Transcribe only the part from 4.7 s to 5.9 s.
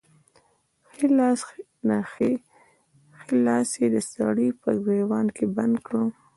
ګرېوان کې بند